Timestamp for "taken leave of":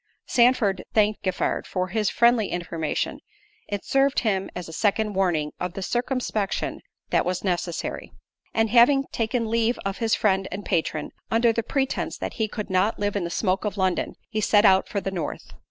9.11-9.99